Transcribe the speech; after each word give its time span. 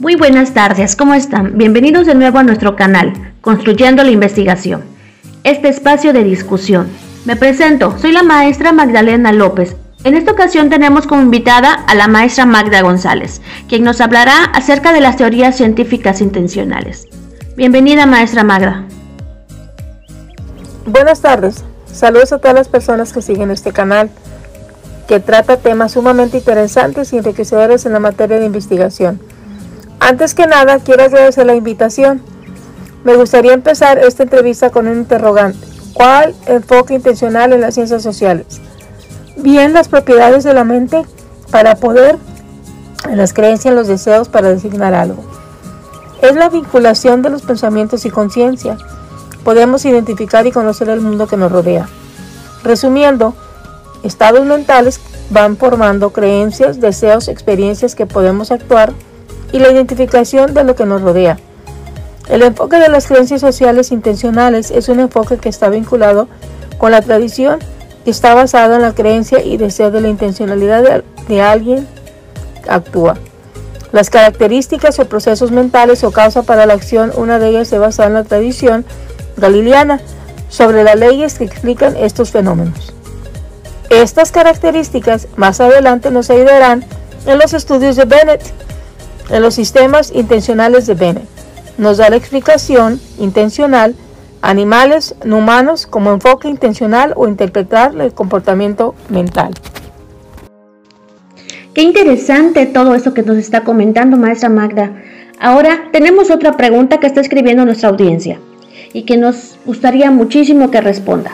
Muy 0.00 0.16
buenas 0.16 0.52
tardes, 0.52 0.96
¿cómo 0.96 1.14
están? 1.14 1.56
Bienvenidos 1.56 2.04
de 2.04 2.16
nuevo 2.16 2.38
a 2.38 2.42
nuestro 2.42 2.74
canal, 2.74 3.12
Construyendo 3.40 4.02
la 4.02 4.10
Investigación. 4.10 4.82
Este 5.44 5.68
espacio 5.68 6.12
de 6.12 6.24
discusión. 6.24 6.88
Me 7.24 7.36
presento, 7.36 7.96
soy 7.96 8.10
la 8.10 8.24
maestra 8.24 8.72
Magdalena 8.72 9.32
López. 9.32 9.76
En 10.02 10.16
esta 10.16 10.32
ocasión 10.32 10.68
tenemos 10.68 11.06
como 11.06 11.22
invitada 11.22 11.72
a 11.72 11.94
la 11.94 12.08
maestra 12.08 12.44
Magda 12.44 12.82
González, 12.82 13.40
quien 13.68 13.84
nos 13.84 14.00
hablará 14.00 14.46
acerca 14.46 14.92
de 14.92 15.00
las 15.00 15.16
teorías 15.16 15.56
científicas 15.56 16.20
intencionales. 16.20 17.06
Bienvenida 17.56 18.04
maestra 18.04 18.42
Magda. 18.42 18.84
Buenas 20.86 21.20
tardes, 21.20 21.64
saludos 21.86 22.32
a 22.32 22.38
todas 22.38 22.56
las 22.56 22.68
personas 22.68 23.12
que 23.12 23.22
siguen 23.22 23.52
este 23.52 23.72
canal, 23.72 24.10
que 25.06 25.20
trata 25.20 25.56
temas 25.56 25.92
sumamente 25.92 26.38
interesantes 26.38 27.12
y 27.12 27.18
enriquecedores 27.18 27.86
en 27.86 27.92
la 27.92 28.00
materia 28.00 28.40
de 28.40 28.46
investigación. 28.46 29.20
Antes 30.04 30.34
que 30.34 30.46
nada, 30.46 30.80
quiero 30.80 31.02
agradecer 31.02 31.46
la 31.46 31.54
invitación. 31.54 32.20
Me 33.04 33.16
gustaría 33.16 33.54
empezar 33.54 33.96
esta 33.96 34.24
entrevista 34.24 34.68
con 34.68 34.86
un 34.86 34.98
interrogante. 34.98 35.66
¿Cuál 35.94 36.34
enfoque 36.44 36.92
intencional 36.92 37.54
en 37.54 37.62
las 37.62 37.72
ciencias 37.72 38.02
sociales? 38.02 38.60
Bien, 39.38 39.72
las 39.72 39.88
propiedades 39.88 40.44
de 40.44 40.52
la 40.52 40.64
mente 40.64 41.06
para 41.50 41.76
poder, 41.76 42.18
en 43.08 43.16
las 43.16 43.32
creencias, 43.32 43.72
en 43.72 43.76
los 43.76 43.88
deseos 43.88 44.28
para 44.28 44.50
designar 44.50 44.92
algo. 44.92 45.24
Es 46.20 46.34
la 46.34 46.50
vinculación 46.50 47.22
de 47.22 47.30
los 47.30 47.40
pensamientos 47.40 48.04
y 48.04 48.10
conciencia. 48.10 48.76
Podemos 49.42 49.86
identificar 49.86 50.46
y 50.46 50.52
conocer 50.52 50.90
el 50.90 51.00
mundo 51.00 51.28
que 51.28 51.38
nos 51.38 51.50
rodea. 51.50 51.88
Resumiendo, 52.62 53.32
estados 54.02 54.44
mentales 54.44 55.00
van 55.30 55.56
formando 55.56 56.10
creencias, 56.10 56.78
deseos, 56.78 57.28
experiencias 57.28 57.94
que 57.94 58.04
podemos 58.04 58.50
actuar 58.50 58.92
y 59.54 59.60
la 59.60 59.70
identificación 59.70 60.52
de 60.52 60.64
lo 60.64 60.74
que 60.74 60.84
nos 60.84 61.00
rodea. 61.00 61.38
El 62.28 62.42
enfoque 62.42 62.78
de 62.78 62.88
las 62.88 63.06
creencias 63.06 63.40
sociales 63.40 63.92
intencionales 63.92 64.72
es 64.72 64.88
un 64.88 64.98
enfoque 64.98 65.38
que 65.38 65.48
está 65.48 65.68
vinculado 65.68 66.26
con 66.76 66.90
la 66.90 67.02
tradición 67.02 67.60
que 68.04 68.10
está 68.10 68.34
basado 68.34 68.74
en 68.74 68.82
la 68.82 68.94
creencia 68.94 69.44
y 69.44 69.56
deseo 69.56 69.92
de 69.92 70.00
la 70.00 70.08
intencionalidad 70.08 71.04
de, 71.28 71.40
alguien 71.40 71.86
que 72.64 72.70
actúa. 72.70 73.16
Las 73.92 74.10
características 74.10 74.98
o 74.98 75.04
procesos 75.04 75.52
mentales 75.52 76.02
o 76.02 76.10
causa 76.10 76.42
para 76.42 76.66
la 76.66 76.74
acción, 76.74 77.12
una 77.16 77.38
de 77.38 77.50
ellas 77.50 77.68
se 77.68 77.78
basa 77.78 78.06
en 78.06 78.14
la 78.14 78.24
tradición 78.24 78.84
galileana 79.36 80.00
sobre 80.48 80.82
las 80.82 80.96
leyes 80.96 81.38
que 81.38 81.44
explican 81.44 81.96
estos 81.96 82.32
fenómenos. 82.32 82.92
Estas 83.88 84.32
características 84.32 85.28
más 85.36 85.60
adelante 85.60 86.10
nos 86.10 86.28
ayudarán 86.28 86.84
en 87.24 87.38
los 87.38 87.54
estudios 87.54 87.94
de 87.94 88.04
Bennett 88.04 88.42
en 89.30 89.42
los 89.42 89.54
sistemas 89.54 90.12
intencionales 90.14 90.86
de 90.86 90.94
Bennett. 90.94 91.28
Nos 91.78 91.98
da 91.98 92.10
la 92.10 92.16
explicación 92.16 93.00
intencional 93.18 93.94
animales 94.44 95.14
no 95.24 95.38
humanos 95.38 95.86
como 95.86 96.12
enfoque 96.12 96.48
intencional 96.48 97.14
o 97.16 97.26
interpretar 97.26 97.98
el 97.98 98.12
comportamiento 98.12 98.94
mental. 99.08 99.54
Qué 101.72 101.82
interesante 101.82 102.66
todo 102.66 102.94
eso 102.94 103.14
que 103.14 103.22
nos 103.22 103.38
está 103.38 103.62
comentando 103.62 104.16
maestra 104.16 104.48
Magda. 104.48 104.92
Ahora 105.40 105.88
tenemos 105.92 106.30
otra 106.30 106.56
pregunta 106.56 107.00
que 107.00 107.06
está 107.06 107.20
escribiendo 107.20 107.64
nuestra 107.64 107.88
audiencia 107.88 108.38
y 108.92 109.02
que 109.02 109.16
nos 109.16 109.56
gustaría 109.64 110.10
muchísimo 110.10 110.70
que 110.70 110.80
responda. 110.80 111.32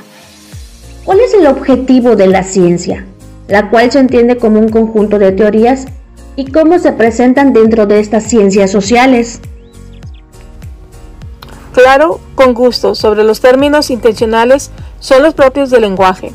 ¿Cuál 1.04 1.20
es 1.20 1.34
el 1.34 1.46
objetivo 1.46 2.16
de 2.16 2.28
la 2.28 2.42
ciencia? 2.44 3.04
La 3.48 3.70
cual 3.70 3.90
se 3.90 3.98
entiende 3.98 4.36
como 4.36 4.60
un 4.60 4.68
conjunto 4.68 5.18
de 5.18 5.32
teorías 5.32 5.86
y 6.36 6.50
cómo 6.50 6.78
se 6.78 6.92
presentan 6.92 7.52
dentro 7.52 7.86
de 7.86 8.00
estas 8.00 8.24
ciencias 8.24 8.70
sociales. 8.70 9.40
Claro, 11.72 12.20
con 12.34 12.54
gusto, 12.54 12.94
sobre 12.94 13.24
los 13.24 13.40
términos 13.40 13.90
intencionales 13.90 14.70
son 14.98 15.22
los 15.22 15.34
propios 15.34 15.70
del 15.70 15.82
lenguaje. 15.82 16.32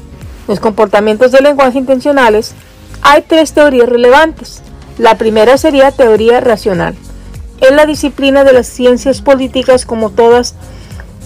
Los 0.48 0.60
comportamientos 0.60 1.32
del 1.32 1.44
lenguaje 1.44 1.80
intencionales 1.80 2.54
hay 3.02 3.22
tres 3.22 3.54
teorías 3.54 3.90
relevantes. 3.90 4.62
La 4.98 5.18
primera 5.18 5.58
sería 5.58 5.92
teoría 5.92 6.40
racional. 6.40 6.96
Es 7.60 7.72
la 7.72 7.86
disciplina 7.86 8.44
de 8.44 8.54
las 8.54 8.68
ciencias 8.68 9.22
políticas 9.22 9.86
como 9.86 10.10
todas 10.10 10.56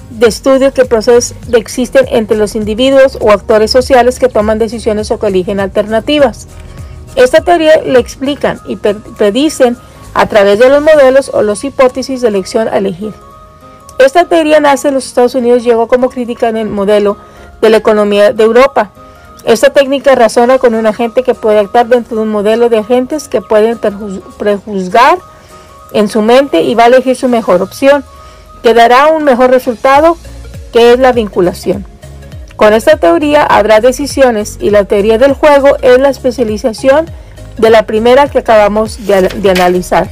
de 0.09 0.27
estudio 0.27 0.73
que 0.73 0.85
procesos 0.85 1.35
existen 1.53 2.05
entre 2.09 2.37
los 2.37 2.55
individuos 2.55 3.17
o 3.21 3.31
actores 3.31 3.71
sociales 3.71 4.19
que 4.19 4.27
toman 4.27 4.59
decisiones 4.59 5.11
o 5.11 5.19
que 5.19 5.27
eligen 5.27 5.59
alternativas. 5.59 6.47
Esta 7.19 7.41
teoría 7.41 7.81
le 7.81 7.99
explican 7.99 8.61
y 8.65 8.77
predicen 8.77 9.75
a 10.13 10.27
través 10.27 10.57
de 10.57 10.69
los 10.69 10.81
modelos 10.81 11.29
o 11.33 11.41
las 11.41 11.65
hipótesis 11.65 12.21
de 12.21 12.29
elección 12.29 12.69
a 12.69 12.77
elegir. 12.77 13.13
Esta 13.97 14.23
teoría 14.23 14.61
nace 14.61 14.87
en 14.87 14.93
los 14.93 15.05
Estados 15.05 15.35
Unidos 15.35 15.61
y 15.61 15.65
llegó 15.65 15.89
como 15.89 16.09
crítica 16.09 16.47
en 16.47 16.55
el 16.55 16.69
modelo 16.69 17.17
de 17.59 17.69
la 17.69 17.75
economía 17.75 18.31
de 18.31 18.41
Europa. 18.41 18.91
Esta 19.43 19.69
técnica 19.71 20.15
razona 20.15 20.59
con 20.59 20.75
un 20.75 20.85
agente 20.85 21.23
que 21.23 21.33
puede 21.33 21.59
actuar 21.59 21.87
dentro 21.87 22.15
de 22.15 22.23
un 22.23 22.29
modelo 22.29 22.69
de 22.69 22.77
agentes 22.77 23.27
que 23.27 23.41
pueden 23.41 23.77
prejuzgar 24.37 25.17
en 25.91 26.07
su 26.07 26.21
mente 26.21 26.61
y 26.61 26.73
va 26.73 26.83
a 26.83 26.87
elegir 26.87 27.17
su 27.17 27.27
mejor 27.27 27.61
opción, 27.61 28.05
que 28.63 28.73
dará 28.73 29.07
un 29.07 29.25
mejor 29.25 29.49
resultado, 29.49 30.15
que 30.71 30.93
es 30.93 30.99
la 30.99 31.11
vinculación. 31.11 31.85
Con 32.59 32.73
esta 32.73 32.97
teoría 32.97 33.43
habrá 33.43 33.79
decisiones 33.79 34.57
y 34.59 34.69
la 34.69 34.83
teoría 34.83 35.17
del 35.17 35.31
juego 35.31 35.77
es 35.81 35.97
la 35.97 36.09
especialización 36.09 37.05
de 37.57 37.69
la 37.69 37.83
primera 37.83 38.27
que 38.27 38.39
acabamos 38.39 39.07
de, 39.07 39.49
analizar. 39.49 40.09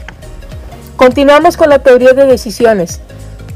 Continuamos 0.95 1.57
con 1.57 1.67
la 1.67 1.79
teoría 1.79 2.13
de 2.13 2.25
decisiones, 2.25 3.01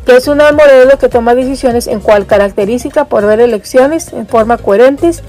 que 0.05 0.17
es 0.17 0.27
un 0.27 0.39
modelo 0.39 0.99
que 0.99 1.07
toma 1.07 1.35
decisiones 1.35 1.87
en 1.87 2.01
cual 2.01 2.25
característica 2.25 3.05
por 3.05 3.25
ver 3.25 3.39
elecciones 3.39 4.11
en 4.11 4.27
forma 4.27 4.57
coherentes 4.57 5.23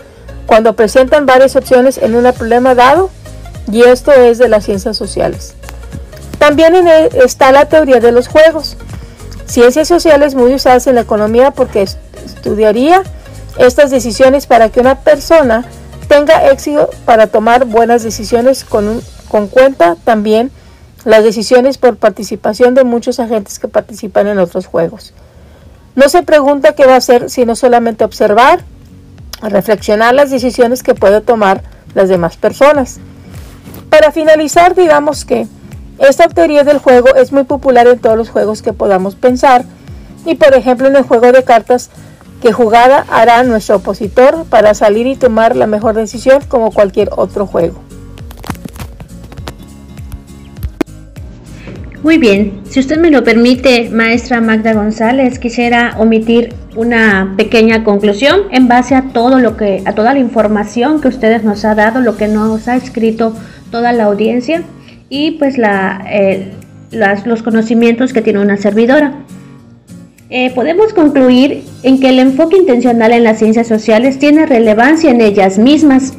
cuando 0.47 0.75
presentan 0.75 1.25
varias 1.25 1.55
opciones 1.55 1.99
en 1.99 2.17
un 2.17 2.25
problema 2.33 2.75
dado, 2.75 3.11
y 3.71 3.83
esto 3.83 4.11
es 4.11 4.39
de 4.39 4.49
las 4.49 4.65
ciencias 4.65 4.97
sociales. 4.97 5.55
También 6.41 6.75
está 7.15 7.53
la 7.53 7.67
teoría 7.67 8.01
de 8.01 8.11
los 8.11 8.27
juegos, 8.27 8.77
ciencias 9.47 9.87
sociales 9.87 10.35
muy 10.35 10.53
usadas 10.53 10.89
en 10.89 10.97
la 10.97 11.03
economía 11.03 11.53
porque 11.53 11.83
estudiaría 11.83 13.05
estas 13.59 13.91
decisiones 13.91 14.47
para 14.47 14.69
que 14.69 14.81
una 14.81 15.01
persona 15.01 15.65
tenga 16.09 16.51
éxito 16.51 16.91
para 17.05 17.27
tomar 17.27 17.65
buenas 17.65 18.03
decisiones 18.03 18.65
con, 18.65 19.01
con 19.29 19.49
cuenta 19.49 19.97
también 20.05 20.51
las 21.05 21.25
decisiones 21.25 21.79
por 21.79 21.97
participación 21.97 22.75
de 22.75 22.85
muchos 22.85 23.19
agentes 23.19 23.59
que 23.59 23.69
participan 23.69 24.27
en 24.29 24.39
otros 24.39 24.67
juegos. 24.67 25.15
No 25.95 26.09
se 26.09 26.23
pregunta 26.23 26.75
qué 26.75 26.87
va 26.87 26.95
a 26.95 26.99
hacer, 26.99 27.29
sino 27.29 27.57
solamente 27.57 28.05
observar, 28.05 28.65
reflexionar 29.43 30.15
las 30.15 30.31
decisiones 30.31 30.83
que 30.83 30.95
puede 30.95 31.21
tomar 31.21 31.63
las 31.95 32.09
demás 32.09 32.37
personas. 32.37 32.99
Para 33.91 34.13
finalizar, 34.13 34.75
digamos 34.75 35.25
que 35.25 35.47
esta 35.99 36.29
teoría 36.29 36.65
del 36.65 36.79
juego 36.79 37.15
es 37.15 37.33
muy 37.33 37.45
popular 37.45 37.87
en 37.87 37.99
todos 37.99 38.17
los 38.17 38.31
juegos 38.31 38.63
que 38.63 38.73
podamos 38.73 39.15
pensar 39.15 39.65
y 40.25 40.35
por 40.35 40.55
ejemplo 40.55 40.89
en 40.89 40.97
el 40.97 41.03
juego 41.03 41.31
de 41.33 41.45
cartas 41.45 41.91
¿Qué 42.43 42.51
jugada 42.51 43.07
hará 43.09 43.45
nuestro 43.45 43.77
opositor 43.77 44.45
para 44.51 44.75
salir 44.75 45.07
y 45.07 45.15
tomar 45.15 45.55
la 45.55 45.69
mejor 45.69 45.95
decisión 45.95 46.43
como 46.49 46.73
cualquier 46.73 47.11
otro 47.17 47.47
juego? 47.47 47.81
Muy 52.03 52.19
bien, 52.19 52.63
si 52.69 52.81
usted 52.81 52.99
me 52.99 53.13
lo 53.13 53.23
permite, 53.23 53.91
maestra 53.91 54.41
Magda 54.41 54.73
González, 54.73 55.39
quisiera 55.39 55.95
omitir 56.01 56.53
una 56.75 57.35
pequeña 57.37 57.85
conclusión 57.85 58.41
en 58.51 58.67
base 58.67 58.97
a 58.97 59.13
todo 59.13 59.39
lo 59.39 59.57
que, 59.57 59.85
a 59.85 59.95
toda 59.95 60.13
la 60.13 60.19
información 60.19 61.01
que 61.01 61.07
ustedes 61.07 61.45
nos 61.45 61.65
ha 61.65 61.77
dado, 61.77 62.01
lo 62.01 62.17
que 62.17 62.27
nos 62.27 62.67
ha 62.67 62.75
escrito 62.75 63.37
toda 63.71 63.93
la 63.93 64.05
audiencia 64.05 64.65
y 65.09 65.33
pues 65.33 65.59
la, 65.59 66.05
eh, 66.11 66.51
los 66.91 67.45
conocimientos 67.45 68.13
que 68.13 68.21
tiene 68.21 68.41
una 68.41 68.57
servidora. 68.57 69.13
Eh, 70.35 70.51
podemos 70.55 70.95
concluir 70.95 71.63
en 71.83 72.01
que 72.01 72.09
el 72.09 72.19
enfoque 72.19 72.57
intencional 72.57 73.13
en 73.13 73.23
las 73.23 73.39
ciencias 73.39 73.69
sociales 73.69 74.19
tiene 74.19 74.47
relevancia 74.47 75.11
en 75.11 75.21
ellas 75.21 75.59
mismas 75.59 76.15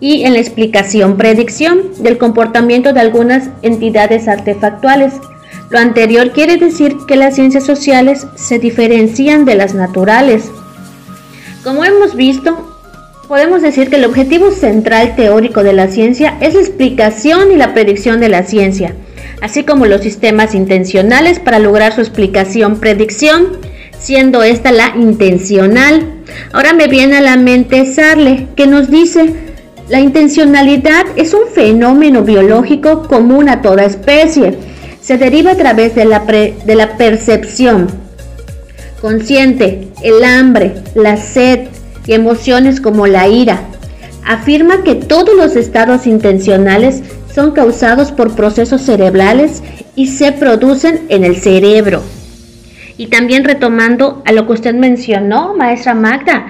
y 0.00 0.24
en 0.24 0.34
la 0.34 0.40
explicación, 0.40 1.16
predicción 1.16 1.80
del 2.00 2.18
comportamiento 2.18 2.92
de 2.92 3.00
algunas 3.00 3.48
entidades 3.62 4.28
artefactuales. 4.28 5.14
Lo 5.70 5.78
anterior 5.78 6.32
quiere 6.32 6.58
decir 6.58 6.94
que 7.08 7.16
las 7.16 7.36
ciencias 7.36 7.64
sociales 7.64 8.26
se 8.34 8.58
diferencian 8.58 9.46
de 9.46 9.54
las 9.54 9.72
naturales. 9.72 10.50
Como 11.64 11.86
hemos 11.86 12.16
visto, 12.16 12.76
podemos 13.28 13.62
decir 13.62 13.88
que 13.88 13.96
el 13.96 14.04
objetivo 14.04 14.50
central 14.50 15.16
teórico 15.16 15.62
de 15.62 15.72
la 15.72 15.88
ciencia 15.88 16.36
es 16.42 16.52
la 16.52 16.60
explicación 16.60 17.50
y 17.50 17.56
la 17.56 17.72
predicción 17.72 18.20
de 18.20 18.28
la 18.28 18.42
ciencia 18.42 18.94
así 19.40 19.64
como 19.64 19.86
los 19.86 20.00
sistemas 20.00 20.54
intencionales 20.54 21.38
para 21.38 21.58
lograr 21.58 21.94
su 21.94 22.00
explicación 22.00 22.80
predicción, 22.80 23.58
siendo 23.98 24.42
esta 24.42 24.72
la 24.72 24.94
intencional. 24.96 26.22
Ahora 26.52 26.72
me 26.72 26.88
viene 26.88 27.16
a 27.16 27.20
la 27.20 27.36
mente 27.36 27.92
Sarle, 27.92 28.48
que 28.56 28.66
nos 28.66 28.90
dice, 28.90 29.34
la 29.88 30.00
intencionalidad 30.00 31.06
es 31.16 31.34
un 31.34 31.48
fenómeno 31.52 32.22
biológico 32.22 33.08
común 33.08 33.48
a 33.48 33.62
toda 33.62 33.84
especie. 33.84 34.58
se 35.00 35.16
deriva 35.16 35.52
a 35.52 35.56
través 35.56 35.94
de 35.94 36.04
la, 36.04 36.20
de 36.20 36.74
la 36.74 36.98
percepción 36.98 37.88
consciente, 39.00 39.88
el 40.02 40.24
hambre, 40.24 40.74
la 40.94 41.16
sed 41.16 41.68
y 42.06 42.12
emociones 42.12 42.80
como 42.80 43.06
la 43.06 43.28
ira. 43.28 43.60
Afirma 44.26 44.82
que 44.82 44.94
todos 44.94 45.34
los 45.36 45.56
estados 45.56 46.06
intencionales 46.06 47.02
son 47.38 47.52
causados 47.52 48.10
por 48.10 48.34
procesos 48.34 48.82
cerebrales 48.82 49.62
y 49.94 50.08
se 50.08 50.32
producen 50.32 51.02
en 51.08 51.22
el 51.22 51.36
cerebro. 51.36 52.02
Y 52.96 53.06
también 53.06 53.44
retomando 53.44 54.24
a 54.24 54.32
lo 54.32 54.44
que 54.44 54.54
usted 54.54 54.74
mencionó, 54.74 55.54
maestra 55.54 55.94
Magda, 55.94 56.48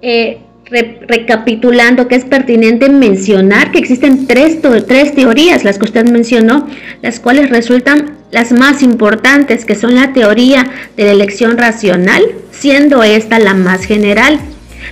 eh, 0.00 0.40
recapitulando 1.06 2.08
que 2.08 2.16
es 2.16 2.24
pertinente 2.24 2.88
mencionar 2.88 3.70
que 3.70 3.78
existen 3.78 4.26
tres, 4.26 4.58
tres 4.88 5.14
teorías, 5.14 5.62
las 5.62 5.78
que 5.78 5.84
usted 5.84 6.10
mencionó, 6.10 6.66
las 7.00 7.20
cuales 7.20 7.48
resultan 7.50 8.16
las 8.32 8.50
más 8.50 8.82
importantes, 8.82 9.64
que 9.64 9.76
son 9.76 9.94
la 9.94 10.12
teoría 10.12 10.68
de 10.96 11.04
la 11.04 11.12
elección 11.12 11.56
racional, 11.58 12.24
siendo 12.50 13.04
esta 13.04 13.38
la 13.38 13.54
más 13.54 13.84
general. 13.84 14.40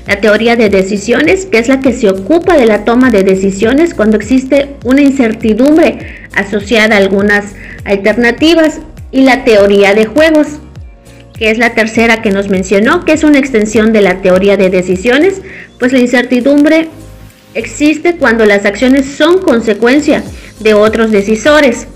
La 0.07 0.21
teoría 0.21 0.57
de 0.57 0.71
decisiones, 0.71 1.47
que 1.47 1.59
es 1.59 1.69
la 1.69 1.81
que 1.81 1.93
se 1.93 2.09
ocupa 2.09 2.57
de 2.57 2.67
la 2.67 2.85
toma 2.85 3.11
de 3.11 3.23
decisiones 3.23 3.95
cuando 3.95 4.17
existe 4.17 4.77
una 4.85 5.03
incertidumbre 5.03 6.29
asociada 6.35 6.97
a 6.97 6.99
algunas 6.99 7.55
alternativas. 7.85 8.81
Y 9.13 9.23
la 9.23 9.45
teoría 9.45 9.93
de 9.95 10.07
juegos, 10.07 10.47
que 11.37 11.51
es 11.51 11.59
la 11.59 11.75
tercera 11.75 12.23
que 12.23 12.31
nos 12.31 12.49
mencionó, 12.49 13.05
que 13.05 13.13
es 13.13 13.25
una 13.25 13.39
extensión 13.39 13.93
de 13.93 14.03
la 14.03 14.23
teoría 14.23 14.57
de 14.57 14.71
decisiones, 14.71 15.43
pues 15.79 15.93
la 15.93 15.99
incertidumbre 15.99 16.89
existe 17.55 18.17
cuando 18.17 18.47
las 18.47 18.65
acciones 18.65 19.07
son 19.07 19.41
consecuencia 19.41 20.23
de 20.61 20.75
otros 20.75 21.11
decisores. 21.11 21.87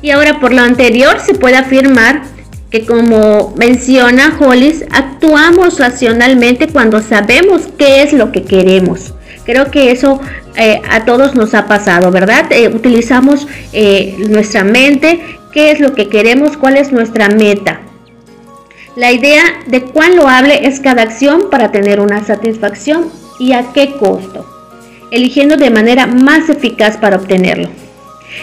Y 0.00 0.10
ahora 0.10 0.40
por 0.40 0.52
lo 0.52 0.62
anterior 0.62 1.20
se 1.20 1.34
puede 1.34 1.56
afirmar 1.56 2.22
que 2.72 2.86
como 2.86 3.52
menciona 3.56 4.38
Hollis, 4.40 4.82
actuamos 4.90 5.78
racionalmente 5.78 6.68
cuando 6.68 7.02
sabemos 7.02 7.68
qué 7.78 8.02
es 8.02 8.14
lo 8.14 8.32
que 8.32 8.44
queremos. 8.44 9.12
Creo 9.44 9.70
que 9.70 9.90
eso 9.90 10.20
eh, 10.56 10.80
a 10.90 11.04
todos 11.04 11.34
nos 11.34 11.52
ha 11.52 11.66
pasado, 11.66 12.10
¿verdad? 12.10 12.50
Eh, 12.50 12.68
utilizamos 12.68 13.46
eh, 13.74 14.16
nuestra 14.30 14.64
mente, 14.64 15.20
qué 15.52 15.70
es 15.70 15.80
lo 15.80 15.94
que 15.94 16.08
queremos, 16.08 16.56
cuál 16.56 16.78
es 16.78 16.92
nuestra 16.92 17.28
meta. 17.28 17.82
La 18.96 19.12
idea 19.12 19.42
de 19.66 19.82
cuán 19.82 20.18
hable 20.20 20.66
es 20.66 20.80
cada 20.80 21.02
acción 21.02 21.50
para 21.50 21.72
tener 21.72 22.00
una 22.00 22.24
satisfacción 22.24 23.10
y 23.38 23.52
a 23.52 23.72
qué 23.74 23.96
costo, 23.98 24.46
eligiendo 25.10 25.56
de 25.58 25.68
manera 25.68 26.06
más 26.06 26.48
eficaz 26.48 26.96
para 26.96 27.16
obtenerlo. 27.16 27.68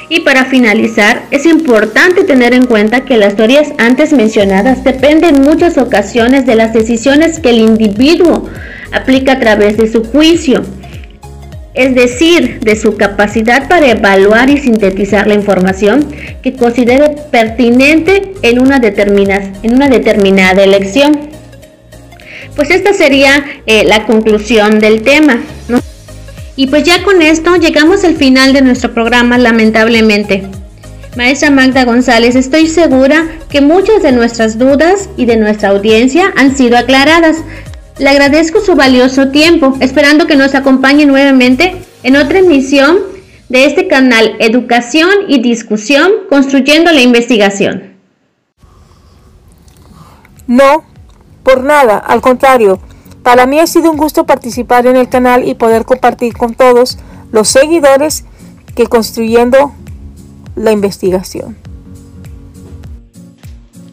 Y 0.10 0.22
para 0.22 0.46
finalizar, 0.46 1.24
es 1.32 1.46
importante 1.46 2.24
tener 2.24 2.54
en 2.54 2.66
cuenta 2.66 3.06
que 3.06 3.18
las 3.18 3.36
teorías 3.36 3.70
antes 3.78 4.14
mencionadas 4.14 4.84
dependen 4.84 5.36
en 5.36 5.42
muchas 5.42 5.78
ocasiones 5.78 6.46
de 6.46 6.56
las 6.56 6.74
decisiones 6.74 7.40
que 7.40 7.50
el 7.50 7.60
individuo 7.60 8.50
aplica 8.92 9.34
a 9.34 9.40
través 9.40 9.78
de 9.78 9.92
su 9.92 10.04
juicio, 10.04 10.64
es 11.74 11.96
decir, 11.96 12.60
de 12.62 12.76
su 12.76 12.98
capacidad 12.98 13.68
para 13.68 13.92
evaluar 13.92 14.50
y 14.50 14.58
sintetizar 14.58 15.28
la 15.28 15.36
información 15.36 16.06
que 16.42 16.54
considere 16.54 17.16
pertinente 17.32 18.34
en 18.42 18.60
una, 18.60 18.80
determinada 18.80 20.64
elección. 20.64 21.30
Pues 22.56 22.72
esta 22.72 22.94
sería 22.94 23.46
eh, 23.66 23.86
la 23.86 24.06
conclusión 24.06 24.80
del 24.80 25.04
tema. 25.04 25.40
Y 26.60 26.68
pues 26.68 26.84
ya 26.84 27.04
con 27.04 27.22
esto 27.22 27.56
llegamos 27.56 28.04
al 28.04 28.18
final 28.18 28.52
de 28.52 28.62
nuestro 28.62 28.94
programa, 28.94 29.38
lamentablemente. 29.38 30.46
Maestra 31.16 31.52
Magda 31.52 31.86
González, 31.86 32.36
estoy 32.36 32.68
segura 32.68 33.30
que 33.50 33.62
muchas 33.62 34.04
de 34.04 34.12
nuestras 34.12 34.60
dudas 34.60 35.08
y 35.16 35.26
de 35.26 35.38
nuestra 35.38 35.70
audiencia 35.70 36.34
han 36.36 36.54
sido 36.54 36.78
aclaradas. 36.78 37.38
Le 37.98 38.10
agradezco 38.10 38.60
su 38.60 38.76
valioso 38.76 39.30
tiempo, 39.30 39.78
esperando 39.80 40.28
que 40.28 40.36
nos 40.36 40.54
acompañe 40.54 41.06
nuevamente 41.06 41.78
en 42.04 42.18
otra 42.18 42.40
emisión 42.40 42.98
de 43.48 43.64
este 43.64 43.88
canal 43.88 44.36
Educación 44.40 45.12
y 45.30 45.40
Discusión 45.40 46.12
Construyendo 46.28 46.92
la 46.92 47.00
Investigación. 47.00 47.94
No, 50.46 50.84
por 51.42 51.64
nada, 51.64 52.00
al 52.00 52.20
contrario. 52.20 52.82
Para 53.30 53.46
mí 53.46 53.60
ha 53.60 53.68
sido 53.68 53.92
un 53.92 53.98
gusto 53.98 54.26
participar 54.26 54.88
en 54.88 54.96
el 54.96 55.08
canal 55.08 55.48
y 55.48 55.54
poder 55.54 55.86
compartir 55.86 56.36
con 56.36 56.56
todos 56.56 56.98
los 57.32 57.48
seguidores 57.48 58.26
que 58.74 58.88
construyendo 58.88 59.72
la 60.56 60.72
investigación. 60.72 61.56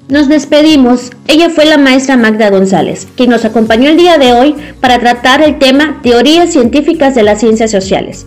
Nos 0.09 0.31
despedimos. 0.31 1.11
Ella 1.29 1.51
fue 1.51 1.67
la 1.67 1.77
maestra 1.77 2.17
Magda 2.17 2.49
González, 2.49 3.07
quien 3.15 3.29
nos 3.29 3.45
acompañó 3.45 3.91
el 3.91 3.99
día 3.99 4.17
de 4.17 4.33
hoy 4.33 4.57
para 4.81 4.99
tratar 5.01 5.43
el 5.43 5.59
tema 5.59 6.01
Teorías 6.03 6.51
científicas 6.51 7.15
de 7.15 7.23
las 7.23 7.39
ciencias 7.39 7.71
sociales. 7.71 8.27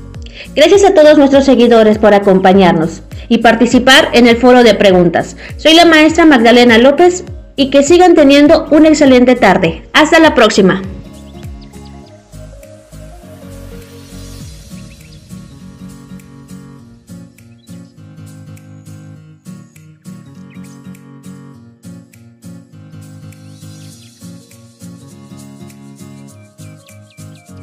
Gracias 0.55 0.83
a 0.83 0.93
todos 0.93 1.17
nuestros 1.17 1.43
seguidores 1.43 1.97
por 1.97 2.13
acompañarnos 2.13 3.01
y 3.29 3.39
participar 3.39 4.09
en 4.13 4.27
el 4.27 4.37
foro 4.37 4.61
de 4.61 4.75
preguntas. 4.75 5.37
Soy 5.57 5.73
la 5.73 5.85
maestra 5.85 6.27
Magdalena 6.27 6.77
López 6.77 7.23
y 7.55 7.71
que 7.71 7.81
sigan 7.81 8.13
teniendo 8.13 8.67
una 8.69 8.89
excelente 8.89 9.33
tarde. 9.33 9.81
Hasta 9.91 10.19
la 10.19 10.35
próxima. 10.35 10.83